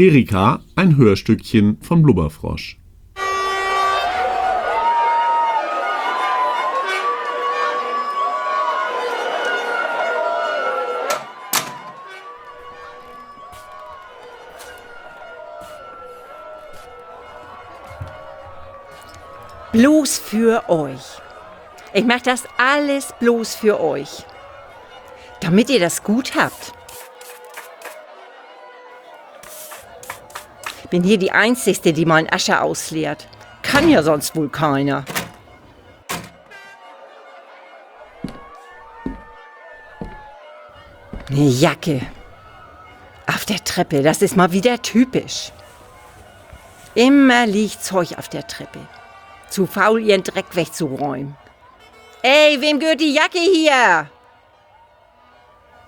Erika 0.00 0.60
ein 0.76 0.96
Hörstückchen 0.96 1.76
von 1.82 2.02
Blubberfrosch. 2.02 2.78
Bloß 19.72 20.18
für 20.18 20.66
euch. 20.70 20.96
Ich 21.92 22.06
mache 22.06 22.22
das 22.24 22.44
alles 22.56 23.12
bloß 23.20 23.54
für 23.54 23.78
euch. 23.78 24.24
Damit 25.42 25.68
ihr 25.68 25.78
das 25.78 26.02
gut 26.02 26.34
habt. 26.36 26.72
Bin 30.90 31.04
hier 31.04 31.18
die 31.18 31.30
Einzige, 31.30 31.92
die 31.92 32.04
mal 32.04 32.26
Asche 32.30 32.60
ausleert. 32.60 33.28
Kann 33.62 33.88
ja 33.88 34.02
sonst 34.02 34.34
wohl 34.34 34.48
keiner. 34.48 35.04
Eine 41.28 41.48
Jacke. 41.48 42.00
Auf 43.26 43.44
der 43.44 43.62
Treppe, 43.62 44.02
das 44.02 44.20
ist 44.20 44.36
mal 44.36 44.50
wieder 44.50 44.82
typisch. 44.82 45.52
Immer 46.96 47.46
liegt 47.46 47.84
Zeug 47.84 48.18
auf 48.18 48.28
der 48.28 48.48
Treppe. 48.48 48.80
Zu 49.48 49.66
faul, 49.66 50.00
ihren 50.02 50.24
Dreck 50.24 50.56
wegzuräumen. 50.56 51.36
Ey, 52.22 52.60
wem 52.60 52.80
gehört 52.80 53.00
die 53.00 53.14
Jacke 53.14 53.38
hier? 53.38 54.10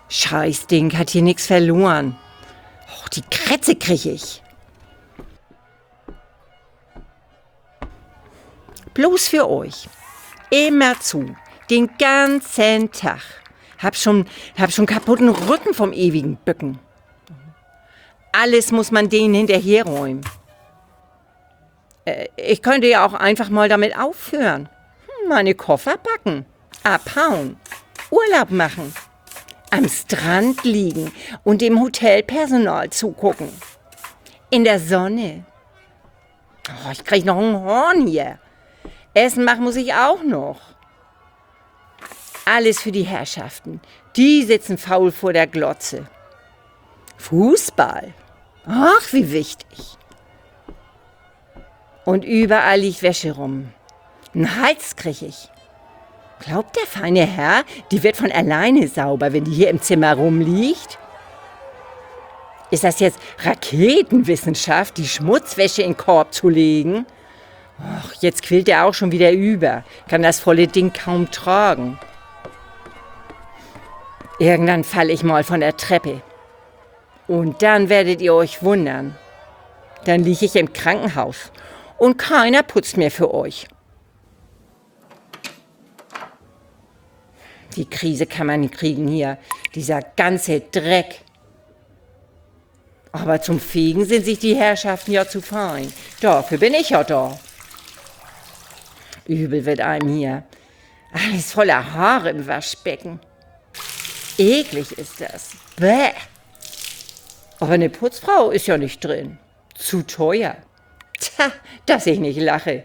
Scheißding, 0.09 0.97
hat 0.97 1.11
hier 1.11 1.23
nichts 1.23 1.47
verloren. 1.47 2.17
Och, 2.89 3.09
die 3.09 3.23
Krätze 3.23 3.75
krieg 3.75 4.07
ich. 4.07 4.43
Bloß 9.03 9.27
für 9.27 9.51
euch. 9.51 9.89
Immer 10.49 11.01
zu. 11.01 11.35
Den 11.69 11.91
ganzen 11.99 12.93
Tag. 12.93 13.19
Hab 13.81 13.97
schon, 13.97 14.29
hab 14.57 14.71
schon 14.71 14.87
kaputten 14.87 15.29
Rücken 15.29 15.75
vom 15.75 15.93
ewigen 15.93 16.37
Bücken. 16.37 16.79
Alles 18.31 18.71
muss 18.71 18.93
man 18.93 19.09
denen 19.09 19.35
hinterherräumen. 19.35 20.25
Äh, 22.05 22.29
ich 22.37 22.63
könnte 22.63 22.87
ja 22.87 23.05
auch 23.05 23.15
einfach 23.15 23.49
mal 23.49 23.69
damit 23.69 23.99
aufhören. 23.99 24.69
Hm, 24.69 25.29
meine 25.29 25.57
Koffer 25.57 25.97
packen, 25.97 26.47
abhauen, 26.85 27.57
Urlaub 28.09 28.53
machen, 28.53 28.95
am 29.73 29.89
Strand 29.89 30.63
liegen 30.63 31.11
und 31.43 31.61
dem 31.61 31.81
Hotelpersonal 31.81 32.91
zugucken. 32.91 33.49
In 34.51 34.63
der 34.63 34.79
Sonne. 34.79 35.45
Oh, 36.69 36.93
ich 36.93 37.05
krieg 37.05 37.25
noch 37.25 37.39
ein 37.39 37.65
Horn 37.65 38.07
hier. 38.07 38.39
Essen 39.15 39.45
machen 39.45 39.65
muss 39.65 39.77
ich 39.77 39.93
auch 39.95 40.23
noch. 40.23 40.61
Alles 42.45 42.81
für 42.81 42.93
die 42.93 43.03
Herrschaften. 43.03 43.81
Die 44.17 44.43
sitzen 44.43 44.79
faul 44.79 45.13
vor 45.13 45.33
der 45.33 45.47
Glotze. 45.47 46.07
Fußball. 47.19 48.15
Ach, 48.67 49.13
wie 49.13 49.33
wichtig. 49.33 49.97
Und 52.05 52.25
überall 52.25 52.81
liegt 52.81 53.03
Wäsche 53.03 53.33
rum. 53.33 53.73
Ein 54.35 54.61
Hals 54.61 54.97
krieg 54.97 55.23
ich. 55.23 55.51
Glaubt 56.41 56.75
der 56.75 56.87
feine 56.87 57.25
Herr, 57.25 57.63
die 57.93 58.03
wird 58.03 58.17
von 58.17 58.33
alleine 58.33 58.89
sauber, 58.89 59.33
wenn 59.33 59.45
die 59.45 59.53
hier 59.53 59.71
im 59.71 59.81
Zimmer 59.81 60.15
rumliegt? 60.15 60.99
Ist 62.73 62.83
das 62.83 62.99
jetzt 62.99 63.19
Raketenwissenschaft, 63.45 64.97
die 64.97 65.07
Schmutzwäsche 65.07 65.83
in 65.83 65.91
den 65.91 65.97
Korb 65.97 66.33
zu 66.35 66.49
legen? 66.49 67.07
Och, 67.83 68.13
jetzt 68.21 68.43
quillt 68.43 68.69
er 68.69 68.85
auch 68.85 68.95
schon 68.95 69.13
wieder 69.13 69.33
über, 69.33 69.85
kann 70.09 70.23
das 70.23 70.41
volle 70.41 70.69
Ding 70.69 70.93
kaum 70.93 71.31
tragen. 71.31 71.99
Irgendwann 74.39 74.85
falle 74.85 75.13
ich 75.13 75.23
mal 75.23 75.45
von 75.45 75.61
der 75.61 75.77
Treppe. 75.77 76.23
Und 77.27 77.63
dann 77.63 77.89
werdet 77.89 78.21
ihr 78.21 78.35
euch 78.35 78.63
wundern. 78.63 79.17
Dann 80.05 80.25
liege 80.25 80.45
ich 80.47 80.57
im 80.57 80.73
Krankenhaus 80.73 81.53
und 81.99 82.19
keiner 82.19 82.63
putzt 82.63 82.97
mehr 82.97 83.11
für 83.11 83.33
euch. 83.33 83.69
Die 87.77 87.89
Krise 87.89 88.27
kann 88.27 88.49
man 88.49 88.71
kriegen 88.71 89.09
hier, 89.09 89.39
dieser 89.75 90.03
ganze 90.03 90.61
Dreck. 90.61 91.21
Aber 93.13 93.41
zum 93.41 93.61
Fegen 93.61 94.05
sind 94.05 94.25
sich 94.25 94.39
die 94.39 94.57
Herrschaften 94.57 95.13
ja 95.13 95.27
zu 95.27 95.41
fein. 95.41 95.93
Dafür 96.21 96.59
bin 96.59 96.75
ich 96.75 96.91
ja 96.91 97.05
da. 97.05 97.39
Übel 99.27 99.65
wird 99.65 99.81
einem 99.81 100.09
hier. 100.09 100.43
Alles 101.13 101.53
voller 101.53 101.93
Haare 101.93 102.31
im 102.31 102.47
Waschbecken. 102.47 103.21
Eklig 104.39 104.93
ist 104.99 105.21
das. 105.21 105.51
Bäh. 105.77 106.13
Aber 107.61 107.73
eine 107.73 107.91
Putzfrau 107.91 108.51
ist 108.51 108.67
ja 108.67 108.79
nicht 108.79 109.05
drin. 109.05 109.39
Zu 109.75 110.03
teuer. 110.03 110.57
Tja, 111.21 111.53
dass 111.87 112.07
ich 112.07 112.19
nicht 112.19 112.41
lache. 112.41 112.85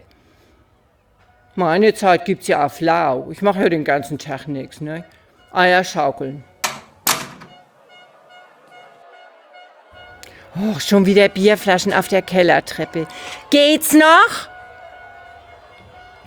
Meine 1.54 1.94
Zeit 1.94 2.24
gibt's 2.24 2.46
ja 2.46 2.64
auf 2.64 2.80
Lau. 2.80 3.30
Ich 3.32 3.42
mache 3.42 3.60
ja 3.60 3.68
den 3.68 3.84
ganzen 3.84 4.18
Tag 4.18 4.46
nichts, 4.46 4.80
ne? 4.80 5.04
Eier 5.52 5.82
schaukeln. 5.82 6.44
Oh, 10.54 10.78
schon 10.78 11.06
wieder 11.06 11.28
Bierflaschen 11.28 11.92
auf 11.92 12.08
der 12.08 12.22
Kellertreppe. 12.22 13.06
Geht's 13.50 13.92
noch? 13.92 14.48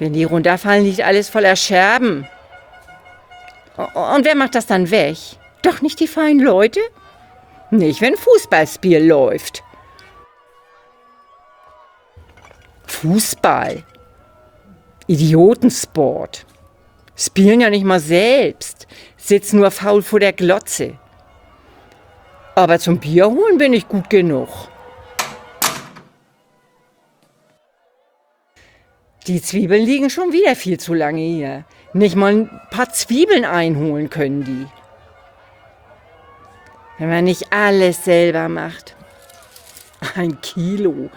Wenn 0.02 0.14
die 0.14 0.24
runterfallen, 0.24 0.84
liegt 0.84 1.02
alles 1.02 1.30
voller 1.30 1.56
Scherben. 1.56 2.28
Und 3.78 4.26
wer 4.26 4.34
macht 4.34 4.56
das 4.56 4.66
dann 4.66 4.90
weg? 4.90 5.16
Doch 5.62 5.84
nicht 5.84 6.00
die 6.00 6.08
feinen 6.08 6.40
Leute? 6.40 6.80
Nicht, 7.70 8.02
wenn 8.02 8.18
Fußballspiel 8.18 9.06
läuft. 9.06 9.62
Fußball. 12.88 13.84
Idiotensport. 15.06 16.48
Spielen 17.16 17.62
ja 17.62 17.70
nicht 17.70 17.86
mal 17.86 18.00
selbst. 18.00 18.88
Sitzen 19.18 19.60
nur 19.60 19.70
faul 19.70 20.02
vor 20.02 20.20
der 20.20 20.34
Glotze. 20.34 20.98
Aber 22.56 22.80
zum 22.80 22.98
Bier 22.98 23.28
holen 23.28 23.60
bin 23.60 23.74
ich 23.74 23.88
gut 23.88 24.10
genug. 24.10 24.50
Die 29.28 29.42
Zwiebeln 29.42 29.86
liegen 29.86 30.10
schon 30.10 30.32
wieder 30.32 30.56
viel 30.56 30.80
zu 30.80 30.94
lange 30.94 31.22
hier. 31.22 31.64
Nicht 31.94 32.16
mal 32.16 32.34
ein 32.34 32.62
paar 32.72 32.90
Zwiebeln 32.92 33.46
einholen 33.46 34.10
können 34.10 34.44
die. 34.44 34.68
Wenn 36.98 37.10
man 37.10 37.24
nicht 37.26 37.54
alles 37.54 38.06
selber 38.06 38.50
macht. 38.50 38.96
Ein 40.16 40.42
Kilo. 40.42 41.12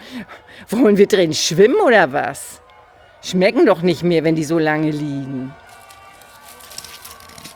Wollen 0.69 0.97
wir 0.97 1.07
drin 1.07 1.33
schwimmen 1.33 1.79
oder 1.79 2.13
was? 2.13 2.61
Schmecken 3.23 3.65
doch 3.65 3.81
nicht 3.81 4.03
mehr, 4.03 4.23
wenn 4.23 4.35
die 4.35 4.43
so 4.43 4.59
lange 4.59 4.91
liegen. 4.91 5.53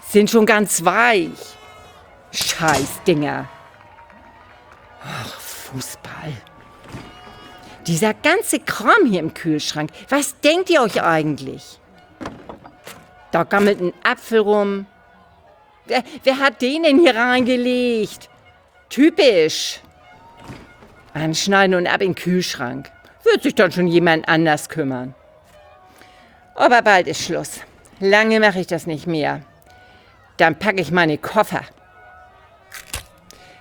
Sind 0.07 0.31
schon 0.31 0.47
ganz 0.47 0.83
weich. 0.83 1.29
Scheißdinger. 2.31 3.47
Ach, 5.03 5.39
Fußball. 5.39 6.33
Dieser 7.89 8.13
ganze 8.13 8.59
Kram 8.59 9.07
hier 9.09 9.19
im 9.19 9.33
Kühlschrank. 9.33 9.89
Was 10.09 10.39
denkt 10.41 10.69
ihr 10.69 10.83
euch 10.83 11.01
eigentlich? 11.01 11.79
Da 13.31 13.43
gammelt 13.43 13.81
ein 13.81 13.93
Apfel 14.03 14.41
rum. 14.41 14.85
Wer, 15.87 16.03
wer 16.23 16.37
hat 16.37 16.61
den 16.61 16.83
denn 16.83 16.99
hier 16.99 17.15
reingelegt? 17.15 18.29
Typisch. 18.89 19.79
Anschneiden 21.15 21.73
und 21.73 21.87
ab 21.87 22.01
in 22.01 22.09
den 22.09 22.15
Kühlschrank. 22.15 22.91
Wird 23.23 23.41
sich 23.41 23.55
dann 23.55 23.71
schon 23.71 23.87
jemand 23.87 24.29
anders 24.29 24.69
kümmern. 24.69 25.15
Aber 26.53 26.83
bald 26.83 27.07
ist 27.07 27.23
Schluss. 27.23 27.61
Lange 27.99 28.39
mache 28.39 28.59
ich 28.59 28.67
das 28.67 28.85
nicht 28.85 29.07
mehr. 29.07 29.41
Dann 30.37 30.59
packe 30.59 30.79
ich 30.79 30.91
meine 30.91 31.17
Koffer. 31.17 31.61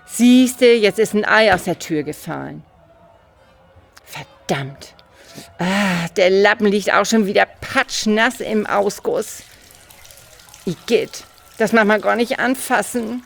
Siehste, 0.05 0.67
jetzt 0.67 0.99
ist 0.99 1.15
ein 1.15 1.25
Ei 1.25 1.51
aus 1.55 1.65
der 1.65 1.79
Tür 1.79 2.03
gefallen. 2.03 2.63
Verdammt. 4.49 4.95
Ah, 5.59 6.09
der 6.17 6.31
Lappen 6.31 6.67
liegt 6.67 6.93
auch 6.93 7.05
schon 7.05 7.27
wieder 7.27 7.47
patschnass 7.47 8.41
im 8.41 8.67
Ausguss. 8.67 9.43
Igitt, 10.65 11.25
das 11.59 11.73
mag 11.73 11.87
man 11.87 12.01
gar 12.01 12.17
nicht 12.17 12.39
anfassen. 12.39 13.25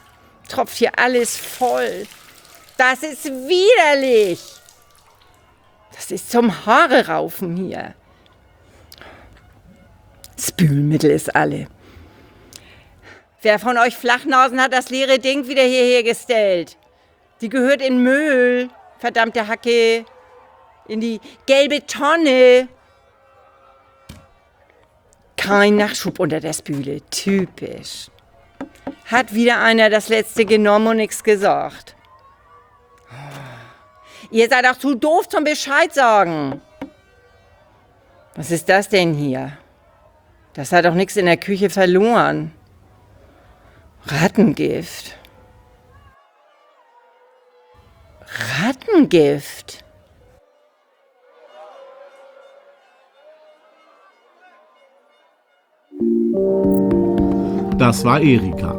Tropft 0.48 0.76
hier 0.76 0.98
alles 0.98 1.36
voll. 1.36 2.06
Das 2.76 3.02
ist 3.02 3.24
widerlich. 3.26 4.40
Das 5.94 6.10
ist 6.10 6.30
zum 6.30 6.66
Haare 6.66 7.06
raufen 7.06 7.56
hier. 7.56 7.94
Spülmittel 10.38 11.10
ist 11.10 11.34
alle. 11.36 11.68
Wer 13.42 13.58
von 13.60 13.78
euch 13.78 13.96
Flachnasen 13.96 14.60
hat 14.60 14.72
das 14.72 14.90
leere 14.90 15.18
Ding 15.18 15.46
wieder 15.46 15.62
hierher 15.62 16.02
gestellt? 16.02 16.76
Die 17.40 17.48
gehört 17.48 17.80
in 17.80 18.02
Müll. 18.02 18.70
verdammte 18.98 19.46
Hacke. 19.46 20.04
In 20.88 21.00
die 21.00 21.20
gelbe 21.46 21.87
Tonne. 21.87 22.69
Kein 25.37 25.76
Nachschub 25.76 26.20
unter 26.20 26.40
der 26.40 26.52
Spüle. 26.52 27.00
Typisch. 27.11 28.11
Hat 29.06 29.34
wieder 29.34 29.61
einer 29.61 29.90
das 29.90 30.08
letzte 30.08 30.44
genommen 30.44 30.87
und 30.88 30.96
nichts 30.96 31.23
gesagt. 31.23 31.96
Ihr 34.31 34.49
seid 34.49 34.67
auch 34.67 34.79
zu 34.79 34.94
doof 34.94 35.29
zum 35.29 35.44
Bescheid 35.44 35.93
sagen. 35.93 36.61
Was 38.35 38.50
ist 38.50 38.69
das 38.69 38.88
denn 38.88 39.12
hier? 39.12 39.58
Das 40.55 40.73
hat 40.73 40.85
doch 40.85 40.94
nichts 40.94 41.17
in 41.17 41.26
der 41.26 41.37
Küche 41.37 41.69
verloren. 41.70 42.52
Rattengift. 44.06 45.17
Rattengift. 48.61 49.85
Das 56.32 58.05
war 58.06 58.23
Erika. 58.23 58.79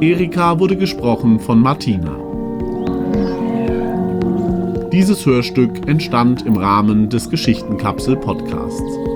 Erika 0.00 0.60
wurde 0.60 0.76
gesprochen 0.76 1.40
von 1.40 1.58
Martina. 1.58 2.16
Dieses 4.92 5.26
Hörstück 5.26 5.88
entstand 5.88 6.46
im 6.46 6.56
Rahmen 6.56 7.08
des 7.08 7.30
Geschichtenkapsel 7.30 8.16
Podcasts. 8.16 9.11